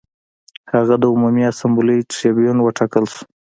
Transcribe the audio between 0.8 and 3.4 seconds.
د عمومي اسامبلې ټربیون وټاکل شو